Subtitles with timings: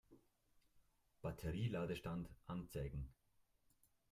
[1.21, 3.11] Batterie-Ladestand anzeigen.